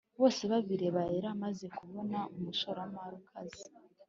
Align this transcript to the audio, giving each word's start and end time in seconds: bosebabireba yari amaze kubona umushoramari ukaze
bosebabireba 0.19 0.99
yari 1.13 1.27
amaze 1.35 1.65
kubona 1.77 2.19
umushoramari 2.35 3.13
ukaze 3.21 3.63